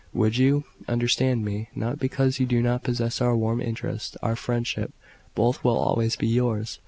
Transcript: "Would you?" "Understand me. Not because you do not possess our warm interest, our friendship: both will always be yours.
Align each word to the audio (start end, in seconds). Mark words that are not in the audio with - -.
"Would 0.15 0.35
you?" 0.39 0.63
"Understand 0.87 1.45
me. 1.45 1.69
Not 1.75 1.99
because 1.99 2.39
you 2.39 2.47
do 2.47 2.63
not 2.63 2.81
possess 2.83 3.21
our 3.21 3.37
warm 3.37 3.61
interest, 3.61 4.17
our 4.23 4.35
friendship: 4.35 4.95
both 5.35 5.63
will 5.63 5.77
always 5.77 6.15
be 6.15 6.25
yours. 6.27 6.79